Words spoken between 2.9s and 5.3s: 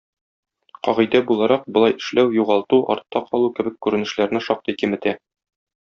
артта калу кебек күренешләрне шактый киметә.